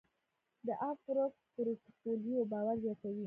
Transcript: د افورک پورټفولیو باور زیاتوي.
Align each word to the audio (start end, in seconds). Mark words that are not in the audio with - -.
د 0.67 0.69
افورک 0.89 1.33
پورټفولیو 1.53 2.49
باور 2.51 2.75
زیاتوي. 2.83 3.19